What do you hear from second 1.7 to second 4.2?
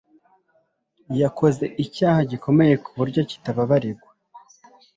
icyaha gikomeye kuburyo kitababarigwa.